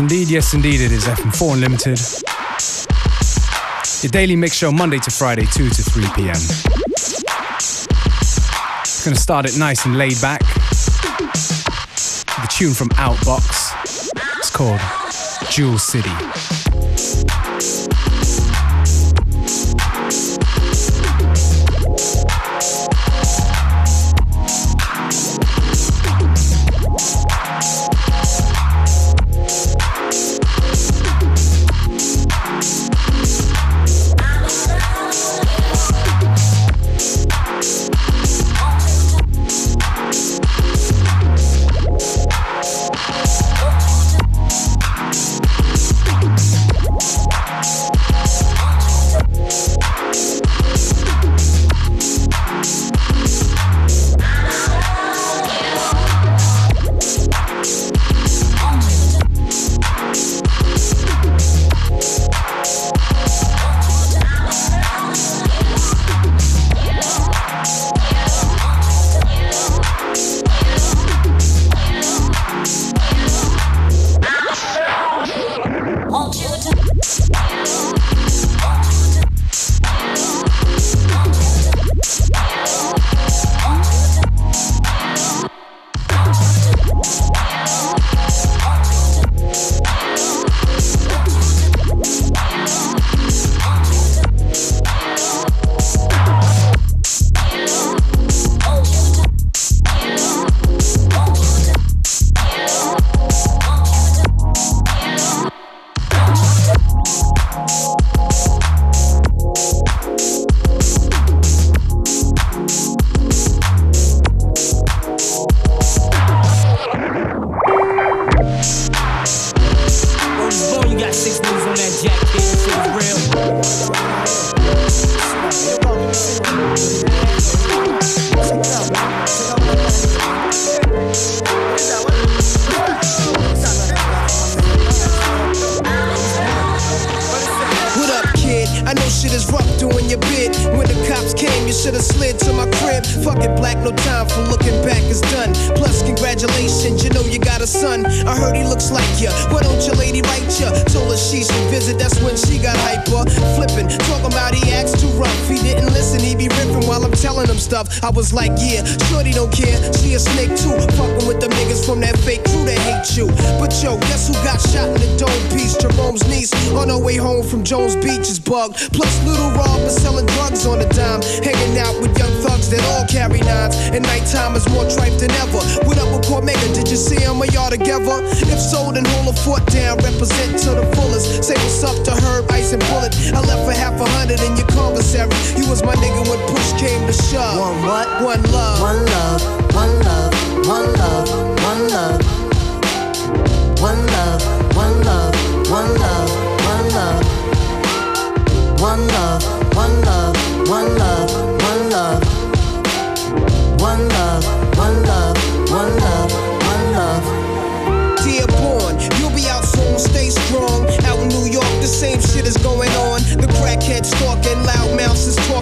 Indeed, 0.00 0.30
yes, 0.30 0.54
indeed, 0.54 0.80
it 0.80 0.92
is 0.92 1.06
FM4 1.06 1.54
Unlimited. 1.54 1.98
Your 4.04 4.10
daily 4.10 4.36
mix 4.36 4.54
show 4.54 4.70
Monday 4.70 4.98
to 4.98 5.10
Friday, 5.10 5.44
2 5.46 5.70
to 5.70 5.82
3 5.82 6.04
p.m. 6.14 6.36
Gonna 9.04 9.16
start 9.16 9.46
it 9.46 9.58
nice 9.58 9.84
and 9.86 9.98
laid 9.98 10.20
back. 10.20 10.38
The 10.40 12.46
tune 12.48 12.74
from 12.74 12.90
Outbox. 12.90 14.12
It's 14.38 14.50
called 14.50 14.80
Jewel 15.50 15.78
City. 15.78 16.67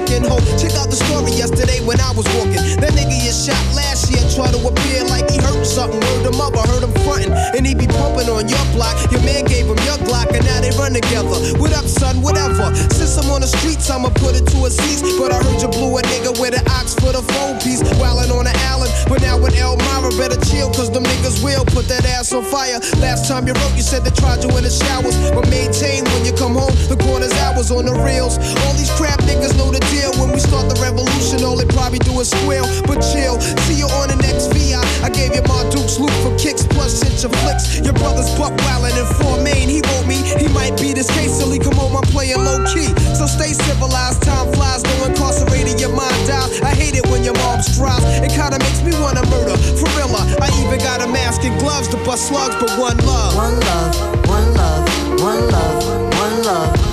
Mouths 0.06 0.22
is 0.22 0.22
talking. 0.22 0.28
Ho, 0.28 0.38
check 0.58 0.74
out 0.76 0.90
the 0.90 0.96
story 0.96 1.32
yesterday 1.32 1.80
when 1.84 2.00
I 2.00 2.12
was 2.12 2.26
walking. 2.36 2.80
That 2.80 2.92
nigga 2.92 3.16
is 3.26 3.46
shot 3.46 3.58
last 3.74 4.10
year 4.10 4.22
try 4.34 4.50
to 4.50 4.58
appear 4.66 5.04
like 5.04 5.30
he 5.30 5.38
something. 5.76 6.00
Word 6.00 6.32
up, 6.40 6.56
I 6.56 6.64
heard 6.72 6.82
him 6.88 6.94
frontin', 7.04 7.36
and 7.52 7.66
he 7.68 7.76
be 7.76 7.86
pumping 7.86 8.32
on 8.32 8.48
your 8.48 8.64
block. 8.72 8.96
Your 9.12 9.20
man 9.28 9.44
gave 9.44 9.68
him 9.68 9.76
your 9.84 10.00
Glock, 10.08 10.32
and 10.32 10.40
now 10.48 10.64
they 10.64 10.72
run 10.80 10.96
together. 10.96 11.36
What 11.60 11.76
up, 11.76 11.84
son? 11.84 12.24
Whatever. 12.24 12.72
Since 12.96 13.20
I'm 13.20 13.28
on 13.28 13.44
the 13.44 13.46
streets, 13.46 13.84
I'ma 13.92 14.08
put 14.16 14.32
it 14.32 14.48
to 14.56 14.64
a 14.64 14.70
cease. 14.72 15.04
But 15.20 15.36
I 15.36 15.38
heard 15.44 15.60
you 15.60 15.68
blew 15.68 15.92
a 15.98 16.02
nigga 16.08 16.32
with 16.40 16.56
an 16.56 16.64
ox 16.72 16.96
for 16.96 17.12
the 17.12 17.20
phone 17.20 17.60
piece, 17.60 17.84
wildin' 18.00 18.32
on 18.32 18.48
the 18.48 18.56
island. 18.72 18.88
But 19.04 19.20
now 19.20 19.36
with 19.36 19.52
Elmira, 19.52 20.08
better 20.16 20.40
chill, 20.48 20.72
cause 20.72 20.88
them 20.88 21.04
niggas 21.04 21.44
will 21.44 21.64
put 21.68 21.84
that 21.92 22.08
ass 22.08 22.32
on 22.32 22.44
fire. 22.44 22.80
Last 22.96 23.28
time 23.28 23.44
you 23.46 23.52
wrote, 23.52 23.76
you 23.76 23.84
said 23.84 24.00
they 24.00 24.14
tried 24.16 24.40
you 24.40 24.50
in 24.56 24.64
the 24.64 24.72
showers, 24.72 25.12
but 25.36 25.44
maintain 25.52 26.08
when 26.16 26.24
you 26.24 26.32
come 26.32 26.56
home. 26.56 26.72
The 26.88 26.96
corner's 26.96 27.36
hours 27.44 27.68
on 27.70 27.84
the 27.84 27.92
reels. 28.00 28.40
All 28.64 28.74
these 28.80 28.90
crap 28.96 29.20
niggas 29.28 29.52
know 29.60 29.68
the 29.68 29.84
deal. 29.92 30.08
When 30.16 30.32
we 30.32 30.40
start 30.40 30.72
the 30.72 30.78
revolution, 30.80 31.44
all 31.44 31.60
they 31.60 31.68
probably 31.68 32.00
do 32.00 32.16
is 32.20 32.32
squeal. 32.32 32.64
But 32.88 33.04
chill, 33.04 33.36
see 33.68 33.76
you 33.76 33.88
on 34.00 34.08
the 34.08 34.16
next 34.24 34.48
VI. 34.56 34.80
I 35.04 35.10
gave 35.10 35.36
you 35.36 35.42
my 35.44 35.65
Duke's 35.70 35.98
loop 35.98 36.12
for 36.22 36.34
kicks 36.38 36.66
plus 36.66 36.92
cinch 37.00 37.24
of 37.24 37.32
flicks. 37.42 37.80
Your 37.80 37.94
brother's 37.94 38.30
buck 38.38 38.52
wildin' 38.64 38.96
in 38.96 39.06
four 39.18 39.36
main. 39.42 39.68
He 39.68 39.80
wrote 39.88 40.06
me, 40.06 40.18
he 40.22 40.48
might 40.48 40.78
be 40.80 40.92
this 40.92 41.10
case 41.10 41.32
silly. 41.32 41.58
Come 41.58 41.78
on, 41.78 41.94
I'm 41.96 42.06
playing 42.10 42.38
low 42.38 42.62
key. 42.66 42.88
So 43.14 43.26
stay 43.26 43.52
civilized, 43.52 44.22
time 44.22 44.52
flies, 44.52 44.82
no 44.84 45.06
incarcerated, 45.06 45.80
your 45.80 45.94
mind 45.94 46.30
out. 46.30 46.50
I 46.62 46.74
hate 46.74 46.96
it 46.96 47.06
when 47.08 47.24
your 47.24 47.34
mom 47.44 47.62
strives. 47.62 48.04
It 48.22 48.30
kinda 48.30 48.58
makes 48.58 48.82
me 48.82 48.92
wanna 49.00 49.24
murder. 49.26 49.56
For 49.78 49.88
real, 49.96 50.10
I 50.16 50.48
even 50.62 50.78
got 50.78 51.02
a 51.02 51.08
mask 51.08 51.44
and 51.44 51.58
gloves 51.60 51.88
to 51.88 51.96
bust 52.04 52.28
slugs, 52.28 52.56
but 52.56 52.70
one 52.78 52.98
love. 53.04 53.34
One 53.36 53.60
love. 53.60 54.28
One 54.28 54.54
love. 54.54 54.84
One 55.20 55.48
love. 55.48 55.84
One 56.18 56.42
love. 56.42 56.85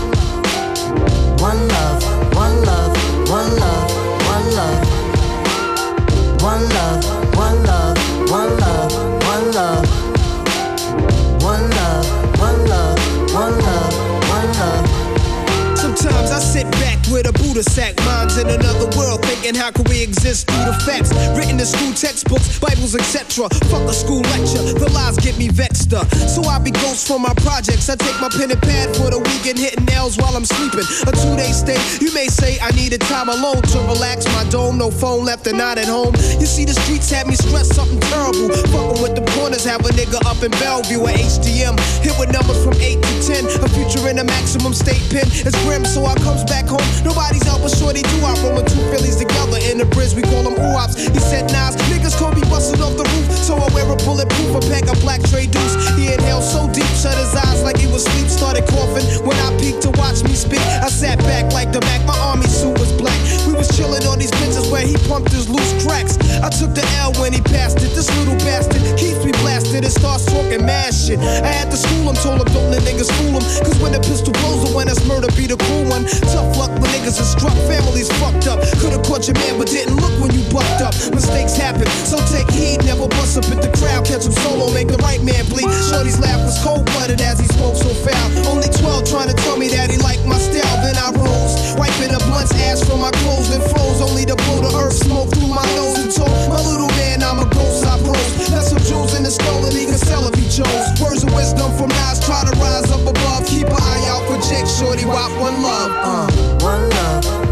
Sack, 17.62 17.96
minds 18.06 18.38
in 18.38 18.50
another 18.50 18.90
world, 18.98 19.23
thinking 19.44 19.60
how 19.60 19.72
can 19.72 19.84
we 19.90 20.02
exist 20.02 20.48
through 20.48 20.66
the 20.66 20.74
facts 20.88 21.12
written 21.36 21.60
in 21.60 21.66
school 21.66 21.92
textbooks, 21.94 22.60
Bibles, 22.60 22.96
etc. 22.96 23.50
Fuck 23.68 23.90
a 23.90 23.94
school 23.94 24.22
lecture, 24.32 24.64
the 24.80 24.90
lies 24.94 25.18
get 25.18 25.38
me 25.38 25.50
vexed 25.50 25.94
up. 25.94 26.08
So 26.32 26.44
I 26.44 26.60
be 26.60 26.72
ghost 26.72 27.08
from 27.08 27.24
my 27.24 27.34
projects. 27.44 27.90
I 27.90 27.96
take 27.96 28.16
my 28.22 28.30
pen 28.30 28.52
and 28.52 28.62
pad 28.62 28.96
for 28.96 29.12
the 29.12 29.20
weekend, 29.20 29.60
hitting 29.60 29.86
nails 29.86 30.18
while 30.18 30.36
I'm 30.36 30.46
sleeping. 30.46 30.88
A 31.08 31.12
two 31.12 31.36
day 31.36 31.52
stay, 31.52 31.80
you 32.00 32.14
may 32.14 32.28
say 32.28 32.58
I 32.62 32.72
needed 32.72 33.02
time 33.02 33.28
alone 33.28 33.62
to 33.62 33.80
relax 33.92 34.26
my 34.32 34.48
dome. 34.50 34.78
No 34.78 34.90
phone 34.90 35.26
left 35.26 35.48
and 35.48 35.58
not 35.58 35.78
at 35.78 35.88
home. 35.88 36.16
You 36.40 36.48
see, 36.48 36.64
the 36.64 36.74
streets 36.74 37.12
had 37.12 37.28
me 37.28 37.36
stressed 37.36 37.76
something 37.76 38.00
terrible. 38.08 38.48
Fucking 38.72 39.02
with 39.04 39.16
the 39.16 39.26
corners, 39.36 39.66
have 39.66 39.84
a 39.84 39.92
nigga 39.92 40.24
up 40.24 40.40
in 40.44 40.52
Bellevue 40.64 41.04
at 41.04 41.20
HDM. 41.20 41.76
Hit 42.00 42.16
with 42.20 42.32
numbers 42.32 42.64
from 42.64 42.80
8 42.80 42.96
to 43.02 43.14
10. 43.28 43.64
A 43.64 43.70
future 43.76 44.08
in 44.08 44.20
a 44.20 44.24
maximum 44.24 44.74
state 44.74 45.04
pen. 45.12 45.28
It's 45.28 45.58
grim, 45.68 45.84
so 45.84 46.06
I 46.06 46.16
comes 46.24 46.44
back 46.46 46.66
home. 46.66 46.86
Nobody's 47.04 47.44
out 47.48 47.60
but 47.60 47.76
shorty 47.76 48.04
do 48.04 48.18
I 48.24 48.32
rolling 48.44 48.68
two 48.72 48.80
Phillies 48.92 49.18
together 49.18 49.33
in 49.74 49.78
the 49.82 49.86
bridge. 49.86 50.14
We 50.14 50.22
call 50.22 50.44
them 50.44 50.54
oops. 50.54 50.96
He 50.96 51.20
said, 51.20 51.50
Nas, 51.52 51.76
niggas 51.90 52.14
could 52.18 52.36
be 52.36 52.46
busted 52.48 52.82
off 52.82 52.96
the 52.98 53.06
roof. 53.16 53.26
So 53.34 53.58
I 53.58 53.68
wear 53.74 53.90
a 53.90 53.98
bulletproof, 54.06 54.54
a 54.56 54.62
pack 54.70 54.86
of 54.88 55.00
black 55.02 55.22
tray 55.30 55.48
deuce. 55.48 55.76
He 55.98 56.14
inhaled 56.14 56.44
so 56.44 56.70
deep, 56.70 56.88
shut 56.94 57.18
his 57.18 57.34
eyes 57.36 57.64
like 57.64 57.78
he 57.78 57.88
was 57.88 58.06
sleep. 58.06 58.30
Started 58.30 58.66
coughing 58.70 59.06
when 59.26 59.38
I 59.42 59.50
peeked 59.58 59.82
to 59.84 59.92
watch 59.98 60.24
me 60.24 60.34
speak. 60.34 60.62
I 60.82 60.90
sat 60.90 61.18
back 61.20 61.52
like 61.54 61.72
the 61.72 61.82
back, 61.82 62.06
my 62.06 62.18
army 62.18 62.46
suit 62.48 62.78
was 62.78 62.92
black. 62.94 63.18
Was 63.64 63.78
chilling 63.80 64.04
on 64.12 64.20
these 64.20 64.36
benches 64.44 64.68
where 64.68 64.84
he 64.84 65.00
pumped 65.08 65.32
his 65.32 65.48
loose 65.48 65.72
cracks. 65.88 66.20
I 66.44 66.52
took 66.52 66.76
the 66.76 66.84
L 67.00 67.16
when 67.16 67.32
he 67.32 67.40
passed 67.40 67.80
it. 67.80 67.96
This 67.96 68.12
little 68.20 68.36
bastard 68.44 68.84
keeps 69.00 69.24
me 69.24 69.32
blasted 69.40 69.88
and 69.88 69.94
starts 69.94 70.28
talking 70.28 70.68
mad 70.68 70.92
shit. 70.92 71.16
I 71.24 71.48
had 71.48 71.72
to 71.72 71.80
school 71.80 72.12
him, 72.12 72.16
told 72.20 72.44
him 72.44 72.52
don't 72.52 72.68
let 72.76 72.84
niggas 72.84 73.08
fool 73.16 73.40
him. 73.40 73.46
Cause 73.64 73.80
when 73.80 73.96
the 73.96 74.04
pistol 74.04 74.36
blows 74.44 74.68
or 74.68 74.76
when 74.76 74.92
it's 74.92 75.00
murder, 75.08 75.32
be 75.40 75.48
the 75.48 75.56
cool 75.56 75.88
one. 75.88 76.04
Tough 76.36 76.60
luck 76.60 76.76
when 76.76 76.92
niggas 76.92 77.24
are 77.24 77.30
struck, 77.40 77.56
families 77.72 78.12
fucked 78.20 78.52
up. 78.52 78.60
Could've 78.84 79.00
caught 79.08 79.32
your 79.32 79.40
man, 79.40 79.56
but 79.56 79.72
didn't 79.72 79.96
look 79.96 80.12
when 80.20 80.36
you 80.36 80.44
bucked 80.52 80.84
up. 80.84 80.92
Mistakes 81.16 81.56
happen, 81.56 81.88
so 82.04 82.20
take 82.36 82.52
heed, 82.52 82.84
never 82.84 83.08
bust 83.16 83.40
up 83.40 83.48
at 83.48 83.64
the 83.64 83.72
crowd. 83.80 84.04
Catch 84.04 84.28
him 84.28 84.36
solo, 84.44 84.76
make 84.76 84.92
the 84.92 85.00
right 85.00 85.24
man 85.24 85.48
bleed. 85.48 85.72
Shorty's 85.88 86.20
laugh 86.20 86.44
was 86.44 86.60
cold 86.60 86.84
blooded 86.92 87.24
as 87.24 87.40
he 87.40 87.48
spoke 87.48 87.80
so 87.80 87.88
foul. 88.04 88.28
Only 88.52 88.68
12 88.68 89.08
trying 89.08 89.32
to 89.32 89.38
tell 89.48 89.56
me 89.56 89.72
that 89.72 89.88
he 89.88 89.96
liked 90.04 90.28
my 90.28 90.36
style, 90.36 90.76
then 90.84 91.00
I 91.00 91.16
rose. 91.16 91.80
Wiping 91.80 92.12
a 92.12 92.20
blunt's 92.28 92.52
ass 92.68 92.84
from 92.84 93.00
my 93.00 93.12
clothes, 93.24 93.53
then 93.54 93.62
froze. 93.70 94.02
Only 94.02 94.26
to 94.26 94.36
blow 94.36 94.60
the 94.62 94.74
earth 94.78 94.98
smoke 94.98 95.30
through 95.30 95.54
my 95.54 95.66
nose 95.78 95.98
and 96.02 96.12
told 96.12 96.34
my 96.50 96.62
little 96.66 96.90
man 96.98 97.22
I'm 97.22 97.40
a 97.40 97.48
ghost, 97.54 97.86
I 97.86 97.98
pose. 98.02 98.50
That's 98.50 98.70
some 98.70 98.82
jewels 98.82 99.14
in 99.16 99.24
the 99.24 99.32
skull 99.32 99.64
and 99.66 99.74
he 99.74 99.86
can 99.86 99.98
sell 99.98 100.26
if 100.28 100.36
he 100.36 100.50
chose. 100.50 100.90
Words 101.02 101.24
of 101.24 101.34
wisdom 101.34 101.70
from 101.78 101.90
Nas, 101.90 102.20
try 102.26 102.42
to 102.44 102.54
rise 102.58 102.90
up 102.90 103.06
above. 103.06 103.46
Keep 103.46 103.68
an 103.70 103.78
eye 103.78 104.06
out 104.10 104.26
for 104.26 104.38
Jake 104.50 104.68
Shorty, 104.68 105.06
wop 105.06 105.32
one 105.40 105.62
love. 105.62 105.92
Uh. 105.94 106.28
One 106.66 106.90
love, 106.90 107.43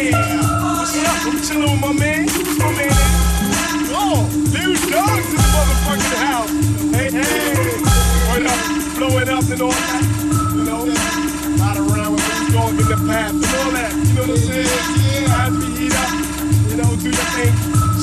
Yeah. 0.00 0.78
What's 0.78 0.96
up? 0.96 1.26
I'm 1.26 1.42
chilling 1.42 1.72
with 1.72 1.80
my 1.80 1.92
man. 1.92 2.24
My 2.56 2.72
man. 2.72 2.90
Oh, 3.92 4.26
in 4.54 4.72
the 6.10 6.16
house. 6.16 6.50
Hey, 6.94 7.10
hey. 7.10 7.76
Word 8.32 8.46
up. 8.46 8.96
Blow 8.96 9.18
it 9.18 9.28
up 9.28 9.44
and 9.44 9.60
all 9.60 9.70
that. 9.70 10.02
You 10.56 10.64
know? 10.64 10.86
Not 11.56 11.76
around 11.76 12.12
with 12.12 12.26
this 12.26 12.52
dog 12.54 12.70
in 12.70 12.86
the 12.88 12.96
past 13.12 13.34
and 13.34 13.44
all 13.44 13.70
that. 13.72 13.92
You 13.92 14.14
know 14.14 14.22
what 14.22 14.30
I'm 14.30 14.36
saying? 14.38 14.68
Yeah. 15.20 15.36
Up. 15.36 15.52
You 16.70 16.76
know, 16.76 16.96
do 16.96 17.10
your 17.10 17.28
thing. 17.36 17.52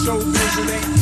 Show 0.06 0.18
business. 0.18 0.97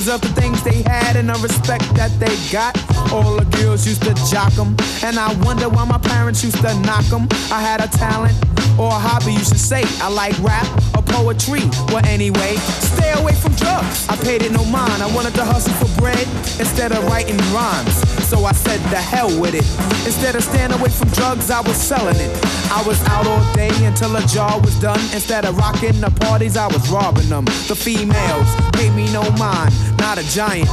Cause 0.00 0.06
of 0.06 0.20
the 0.20 0.28
things 0.40 0.62
they 0.62 0.82
had 0.82 1.16
and 1.16 1.28
the 1.28 1.34
respect 1.42 1.82
that 1.94 2.08
they 2.20 2.30
got. 2.52 2.78
All 3.12 3.36
the 3.36 3.44
girls 3.58 3.86
used 3.86 4.02
to 4.04 4.14
jock 4.30 4.52
them. 4.52 4.76
And 5.02 5.18
I 5.18 5.34
wonder 5.42 5.68
why 5.68 5.84
my 5.84 5.98
parents 5.98 6.44
used 6.44 6.62
to 6.62 6.72
knock 6.80 7.04
them. 7.06 7.26
I 7.50 7.60
had 7.60 7.82
a 7.82 7.88
talent 7.98 8.32
or 8.78 8.86
a 8.86 9.00
hobby, 9.02 9.32
you 9.32 9.44
should 9.44 9.58
say. 9.58 9.82
I 10.00 10.08
like 10.08 10.38
rap 10.40 10.64
or 10.96 11.02
poetry. 11.02 11.66
Well, 11.92 12.06
anyway, 12.06 12.54
stay 12.96 13.12
away 13.18 13.34
from 13.34 13.52
drugs. 13.56 14.08
I 14.08 14.16
paid 14.16 14.42
it 14.42 14.52
no 14.52 14.64
mind. 14.64 15.02
I 15.02 15.12
wanted 15.12 15.34
to 15.34 15.44
hustle 15.44 15.74
for 15.74 16.00
bread 16.00 16.24
instead 16.62 16.92
of 16.92 17.04
writing 17.10 17.36
rhymes. 17.52 18.19
So 18.30 18.44
I 18.44 18.52
said, 18.52 18.78
the 18.90 18.96
hell 18.96 19.28
with 19.40 19.54
it. 19.54 19.66
Instead 20.06 20.36
of 20.36 20.44
staying 20.44 20.70
away 20.70 20.88
from 20.88 21.08
drugs, 21.08 21.50
I 21.50 21.60
was 21.62 21.76
selling 21.76 22.14
it. 22.14 22.30
I 22.70 22.80
was 22.86 23.02
out 23.08 23.26
all 23.26 23.42
day 23.54 23.72
until 23.84 24.14
a 24.14 24.24
jar 24.28 24.60
was 24.60 24.78
done. 24.78 25.00
Instead 25.12 25.44
of 25.44 25.58
rocking 25.58 26.00
the 26.00 26.12
parties, 26.12 26.56
I 26.56 26.68
was 26.68 26.88
robbing 26.90 27.28
them. 27.28 27.44
The 27.66 27.74
females 27.74 28.46
paid 28.74 28.94
me 28.94 29.12
no 29.12 29.28
mind, 29.32 29.74
not 29.98 30.16
a 30.16 30.22
giant. 30.30 30.70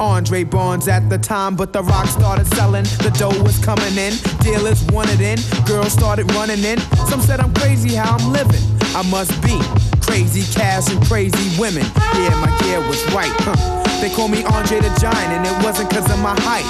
Andre 0.00 0.44
Barnes 0.44 0.88
at 0.88 1.10
the 1.10 1.18
time, 1.18 1.56
but 1.56 1.74
the 1.74 1.82
rock 1.82 2.06
started 2.06 2.46
selling. 2.54 2.84
The 3.04 3.14
dough 3.18 3.42
was 3.42 3.62
coming 3.62 3.98
in, 3.98 4.14
dealers 4.40 4.82
wanted 4.84 5.20
in, 5.20 5.38
girls 5.66 5.92
started 5.92 6.32
running 6.32 6.64
in. 6.64 6.78
Some 7.10 7.20
said 7.20 7.38
I'm 7.38 7.52
crazy 7.52 7.96
how 7.96 8.16
I'm 8.16 8.32
living. 8.32 8.62
I 8.96 9.02
must 9.10 9.30
be 9.42 9.60
crazy 10.00 10.50
cash 10.58 10.90
and 10.90 11.04
crazy 11.04 11.60
women. 11.60 11.84
Yeah, 12.14 12.34
my 12.40 12.58
gear 12.62 12.80
was 12.88 13.04
right. 13.12 13.32
Huh. 13.44 13.83
They 14.00 14.10
call 14.10 14.28
me 14.28 14.44
Andre 14.44 14.80
the 14.80 14.92
Giant, 15.00 15.30
and 15.32 15.46
it 15.46 15.56
wasn't 15.64 15.90
cause 15.90 16.10
of 16.10 16.18
my 16.20 16.34
height. 16.40 16.66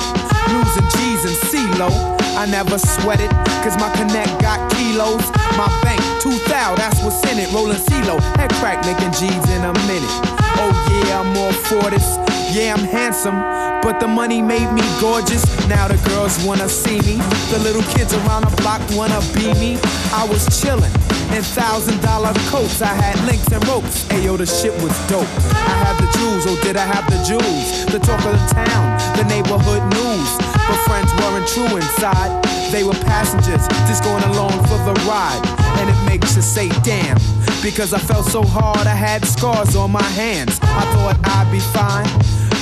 Losing 0.52 0.88
G's 0.94 1.24
and 1.24 1.36
CeeLo. 1.48 1.90
I 2.36 2.46
never 2.46 2.78
sweated, 2.78 3.30
cause 3.62 3.78
my 3.78 3.90
connect 3.94 4.40
got 4.40 4.58
kilos. 4.74 5.22
My 5.56 5.70
bank, 5.82 6.00
2,000, 6.20 6.76
that's 6.76 7.00
what's 7.02 7.22
in 7.30 7.38
it. 7.38 7.50
Rolling 7.52 7.78
CeeLo, 7.78 8.18
head 8.36 8.52
crack, 8.54 8.84
making 8.84 9.12
G's 9.12 9.44
in 9.54 9.62
a 9.64 9.72
minute. 9.86 10.14
Oh 10.58 10.72
yeah, 11.06 11.20
I'm 11.20 11.36
all 11.38 11.52
for 11.52 11.90
this. 11.90 12.18
Yeah, 12.54 12.74
I'm 12.74 12.84
handsome, 12.84 13.38
but 13.82 13.98
the 14.00 14.06
money 14.06 14.42
made 14.42 14.70
me 14.72 14.82
gorgeous. 15.00 15.44
Now 15.68 15.88
the 15.88 15.98
girls 16.10 16.38
wanna 16.44 16.68
see 16.68 17.00
me. 17.02 17.18
The 17.50 17.58
little 17.62 17.82
kids 17.94 18.12
around 18.14 18.44
the 18.44 18.54
block 18.62 18.80
wanna 18.92 19.20
be 19.34 19.52
me. 19.58 19.78
I 20.14 20.26
was 20.30 20.46
chillin' 20.48 20.94
in 21.34 21.42
thousand 21.42 22.00
dollar 22.00 22.32
coats. 22.46 22.80
I 22.80 22.94
had 22.94 23.18
links 23.26 23.50
and 23.50 23.60
ropes. 23.66 24.06
Ayo, 24.14 24.38
the 24.38 24.46
shit 24.46 24.72
was 24.80 24.94
dope. 25.10 25.26
I 25.50 25.74
had 25.82 25.98
the 25.98 26.06
jewels, 26.16 26.46
oh, 26.46 26.56
did 26.62 26.76
I 26.76 26.86
have 26.86 27.04
the 27.10 27.18
jewels? 27.26 27.84
The 27.90 27.98
talk 27.98 28.22
of 28.24 28.32
the 28.32 28.46
town, 28.54 28.86
the 29.18 29.24
neighborhood 29.24 29.82
news. 29.98 30.30
But 30.54 30.78
friends 30.86 31.10
weren't 31.18 31.48
true 31.50 31.76
inside. 31.76 32.30
They 32.70 32.84
were 32.84 32.98
passengers, 33.10 33.66
just 33.90 34.04
going 34.04 34.22
along 34.24 34.54
for 34.70 34.78
the 34.86 34.94
ride. 35.02 35.42
And 35.82 35.90
it 35.90 35.98
makes 36.06 36.36
you 36.36 36.42
say, 36.42 36.68
damn. 36.86 37.18
Because 37.60 37.92
I 37.92 37.98
felt 37.98 38.26
so 38.26 38.42
hard, 38.42 38.86
I 38.86 38.94
had 38.94 39.24
scars 39.24 39.74
on 39.74 39.90
my 39.90 40.08
hands. 40.14 40.60
I 40.62 40.84
thought 40.94 41.18
I'd 41.24 41.50
be 41.50 41.60
fine. 41.74 42.06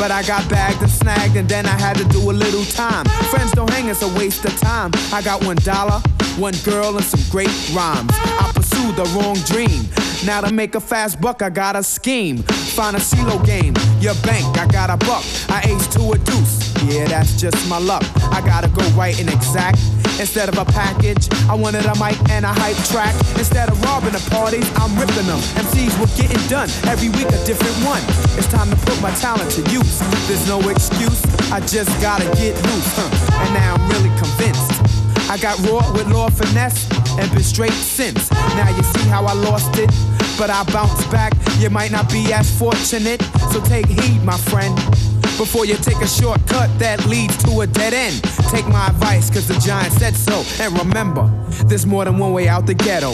But 0.02 0.10
I 0.10 0.24
got 0.24 0.50
bagged 0.50 0.82
and 0.82 0.90
snagged, 0.90 1.36
and 1.36 1.48
then 1.48 1.64
I 1.64 1.78
had 1.78 1.96
to 1.96 2.04
do 2.06 2.28
a 2.28 2.34
little 2.34 2.64
time. 2.64 3.04
Friends 3.30 3.52
don't 3.52 3.70
hang, 3.70 3.86
it's 3.86 4.02
a 4.02 4.08
waste 4.18 4.44
of 4.44 4.58
time. 4.58 4.90
I 5.12 5.22
got 5.22 5.44
one 5.44 5.54
dollar, 5.58 6.00
one 6.38 6.54
girl, 6.64 6.96
and 6.96 7.04
some 7.04 7.20
great 7.30 7.54
rhymes. 7.72 8.10
I 8.10 8.50
pursued 8.52 8.96
the 8.96 9.04
wrong 9.14 9.36
dream. 9.46 9.86
Now 10.26 10.40
to 10.40 10.52
make 10.52 10.74
a 10.74 10.80
fast 10.80 11.20
buck, 11.20 11.40
I 11.40 11.50
got 11.50 11.76
a 11.76 11.84
scheme. 11.84 12.38
Find 12.38 12.96
a 12.96 12.98
CeeLo 12.98 13.46
game, 13.46 13.74
your 14.00 14.16
bank, 14.26 14.58
I 14.58 14.66
got 14.66 14.90
a 14.90 14.96
buck. 15.06 15.22
I 15.48 15.62
ace 15.70 15.86
to 15.94 16.00
a 16.10 16.18
deuce, 16.18 16.74
yeah, 16.82 17.06
that's 17.06 17.40
just 17.40 17.68
my 17.68 17.78
luck. 17.78 18.02
I 18.32 18.40
gotta 18.44 18.66
go 18.70 18.82
right 18.98 19.16
and 19.20 19.30
exact. 19.30 19.78
Instead 20.20 20.48
of 20.48 20.58
a 20.58 20.64
package, 20.64 21.28
I 21.48 21.54
wanted 21.54 21.86
a 21.86 21.94
mic 21.98 22.18
and 22.30 22.44
a 22.44 22.52
hype 22.52 22.76
track. 22.90 23.14
Instead 23.38 23.70
of 23.70 23.80
robbing 23.82 24.12
the 24.12 24.24
parties, 24.30 24.68
I'm 24.76 24.92
ripping 24.98 25.26
them. 25.26 25.40
MCs 25.56 25.94
were 26.00 26.10
getting 26.16 26.40
done, 26.48 26.68
every 26.86 27.08
week 27.08 27.28
a 27.28 27.40
different 27.44 27.76
one. 27.84 28.02
It's 28.38 28.48
time 28.48 28.70
to 28.70 28.76
put 28.86 29.00
my 29.00 29.10
talent 29.18 29.50
to 29.52 29.62
use. 29.70 29.98
There's 30.28 30.46
no 30.48 30.60
excuse, 30.68 31.22
I 31.50 31.60
just 31.60 31.90
gotta 32.00 32.24
get 32.36 32.54
loose. 32.70 32.90
Huh. 32.96 33.44
And 33.44 33.54
now 33.54 33.74
I'm 33.74 33.84
really 33.90 34.12
convinced. 34.18 34.72
I 35.30 35.38
got 35.38 35.58
raw 35.68 35.80
with 35.92 36.06
law 36.08 36.28
finesse 36.28 36.90
and 37.18 37.30
been 37.32 37.42
straight 37.42 37.72
since. 37.72 38.30
Now 38.56 38.68
you 38.68 38.82
see 38.82 39.08
how 39.08 39.24
I 39.24 39.32
lost 39.32 39.78
it, 39.78 39.90
but 40.38 40.50
I 40.50 40.62
bounced 40.72 41.10
back. 41.10 41.32
You 41.58 41.70
might 41.70 41.90
not 41.90 42.10
be 42.10 42.32
as 42.32 42.50
fortunate, 42.58 43.22
so 43.52 43.60
take 43.64 43.86
heed, 43.86 44.22
my 44.24 44.36
friend. 44.36 44.76
Before 45.38 45.64
you 45.64 45.74
take 45.76 45.96
a 45.96 46.06
shortcut 46.06 46.70
that 46.78 47.04
leads 47.06 47.36
to 47.44 47.60
a 47.60 47.66
dead 47.66 47.94
end. 47.94 48.22
Take 48.50 48.66
my 48.68 48.86
advice, 48.88 49.30
cause 49.30 49.48
the 49.48 49.58
giant 49.58 49.92
said 49.94 50.14
so. 50.14 50.44
And 50.62 50.78
remember, 50.78 51.26
there's 51.66 51.86
more 51.86 52.04
than 52.04 52.18
one 52.18 52.32
way 52.32 52.48
out 52.48 52.66
the 52.66 52.74
ghetto. 52.74 53.12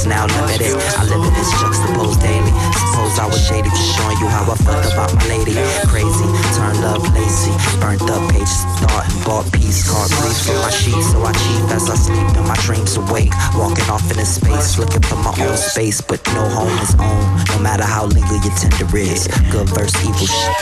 Bliss 0.00 0.06
now 0.06 0.26
limited. 0.26 0.76
I 0.96 1.04
live 1.04 1.24
in 1.26 1.34
this 1.34 1.50
juxtaposed 1.60 2.20
daily. 2.20 2.52
Suppose 2.72 3.18
I 3.18 3.26
was 3.26 3.40
shady 3.46 3.68
for 3.68 3.76
showing 3.76 4.18
you 4.18 4.28
how 4.28 4.50
I 4.50 4.56
felt 4.56 4.92
about 4.92 5.14
my 5.14 5.26
lady. 5.28 5.54
Crazy, 5.88 6.26
turned 6.56 6.84
up 6.84 7.02
lazy. 7.14 7.52
Burnt 7.80 8.02
up 8.10 8.22
pages 8.32 8.64
thought 8.80 9.06
and 9.08 9.24
bought 9.24 9.52
peace. 9.52 9.88
Card 9.88 10.10
briefs 10.20 10.46
for 10.46 10.54
my 10.54 10.70
sheets, 10.70 11.12
so 11.12 11.22
I 11.22 11.32
cheat 11.32 11.72
as 11.72 11.90
I 11.90 11.94
sleep 11.94 12.36
and 12.36 12.46
my 12.46 12.56
dreams 12.64 12.96
awake. 12.96 13.32
Walking 13.54 13.88
off 13.90 14.08
into 14.10 14.24
space, 14.24 14.78
looking 14.78 15.02
for 15.02 15.16
my 15.16 15.34
own 15.40 15.56
space, 15.56 16.00
but 16.00 16.24
no 16.34 16.48
home 16.48 16.78
is 16.80 16.94
own. 16.98 17.44
No 17.48 17.58
matter 17.62 17.84
how 17.84 18.06
legal 18.06 18.38
your 18.40 18.54
tender 18.56 18.96
is. 18.96 19.26
Good 19.50 19.68
verse, 19.70 19.94
evil 20.04 20.26
shit. 20.26 20.56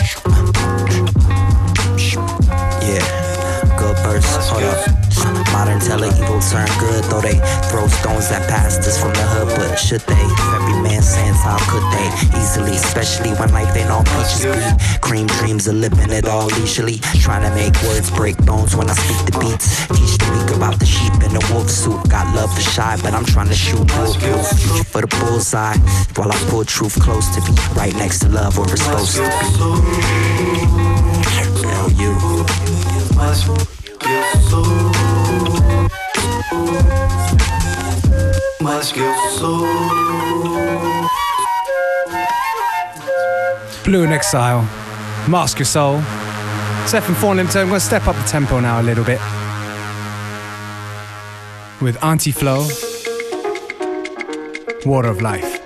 Yeah, 2.82 3.76
good 3.78 3.96
verse. 3.98 4.48
Hold 4.48 4.64
up. 4.64 4.97
Modern 5.52 5.80
tell 5.80 6.02
it 6.02 6.14
evil 6.18 6.40
turn 6.40 6.68
good, 6.78 7.04
though 7.04 7.20
they 7.20 7.38
throw 7.70 7.86
stones 7.88 8.30
at 8.30 8.48
pastors 8.48 8.98
from 9.00 9.12
the 9.12 9.22
hood. 9.22 9.48
But 9.56 9.76
should 9.76 10.02
they? 10.02 10.14
If 10.14 10.54
every 10.54 10.80
man 10.82 11.02
sins, 11.02 11.40
how 11.42 11.58
could 11.70 11.84
they? 11.92 12.08
Easily, 12.38 12.76
especially 12.76 13.30
when 13.38 13.52
life 13.52 13.74
ain't 13.76 13.90
all 13.90 14.04
peaches 14.04 14.44
be. 14.44 14.98
Cream 15.00 15.26
dreams 15.38 15.66
of 15.66 15.76
living 15.76 16.10
it 16.10 16.26
all 16.26 16.46
leisurely. 16.46 16.98
Trying 17.20 17.42
to 17.48 17.54
make 17.54 17.74
words 17.82 18.10
break 18.10 18.36
bones 18.44 18.76
when 18.76 18.88
I 18.88 18.94
speak 18.94 19.20
the 19.26 19.38
beats. 19.38 19.86
Teach 19.88 20.18
the 20.18 20.28
weak 20.32 20.56
about 20.56 20.78
the 20.78 20.86
sheep 20.86 21.12
in 21.24 21.32
the 21.32 21.44
wolf 21.52 21.70
suit. 21.70 22.00
Got 22.08 22.34
love 22.34 22.52
for 22.54 22.60
shy, 22.60 22.96
but 23.02 23.14
I'm 23.14 23.24
trying 23.24 23.48
to 23.48 23.54
shoot 23.54 23.86
bulletproof. 23.88 24.46
Future 24.58 24.84
for 24.84 25.00
the 25.02 25.08
bullseye. 25.20 25.76
While 26.16 26.32
I 26.32 26.36
pull 26.50 26.64
truth 26.64 27.00
close 27.00 27.28
to 27.34 27.40
me, 27.40 27.56
right 27.74 27.94
next 27.94 28.20
to 28.20 28.28
love 28.28 28.58
where 28.58 28.70
it's 28.70 28.82
supposed 28.82 29.16
to 29.16 29.22
be. 29.22 29.28
You. 31.98 32.14
Mas 33.16 33.42
que 33.42 34.08
eu 34.08 34.50
sou. 34.50 34.97
Mas 38.60 38.92
que 38.92 39.00
eu 39.00 39.14
sou. 39.30 39.66
Blu 43.84 44.04
and 44.04 44.12
Exile, 44.12 44.64
Mask 45.26 45.58
Your 45.58 45.66
Soul. 45.66 46.00
It's 46.82 46.92
FM4 46.94 47.30
Unlimited. 47.30 47.56
I'm 47.56 47.68
going 47.68 47.80
to 47.80 47.84
step 47.84 48.06
up 48.06 48.16
the 48.16 48.24
tempo 48.24 48.60
now 48.60 48.80
a 48.80 48.82
little 48.82 49.04
bit 49.04 49.20
with 51.80 52.02
Auntie 52.02 52.32
Flo, 52.32 52.66
Water 54.84 55.08
of 55.08 55.20
Life. 55.20 55.57